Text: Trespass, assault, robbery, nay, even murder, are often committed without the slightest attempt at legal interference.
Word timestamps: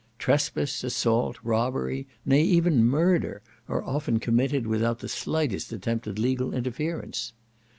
Trespass, 0.17 0.83
assault, 0.83 1.37
robbery, 1.43 2.07
nay, 2.25 2.41
even 2.41 2.83
murder, 2.83 3.43
are 3.67 3.83
often 3.83 4.17
committed 4.17 4.65
without 4.65 4.97
the 4.97 5.07
slightest 5.07 5.71
attempt 5.71 6.07
at 6.07 6.17
legal 6.17 6.55
interference. 6.55 7.33